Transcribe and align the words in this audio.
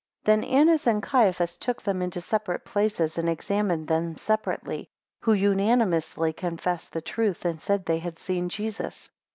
8 0.21 0.25
Then 0.25 0.43
Annas 0.45 0.87
and 0.87 1.03
Caiaphas 1.03 1.59
took 1.59 1.83
them 1.83 2.01
into 2.01 2.21
separate 2.21 2.65
places, 2.65 3.19
and 3.19 3.29
examined 3.29 3.87
them 3.87 4.17
separately; 4.17 4.87
who 5.19 5.31
unanimously 5.33 6.33
confessed 6.33 6.91
the 6.91 7.01
truth, 7.01 7.45
and 7.45 7.61
said, 7.61 7.85
they 7.85 7.99
had 7.99 8.17
seen 8.17 8.49
Jesus. 8.49 9.11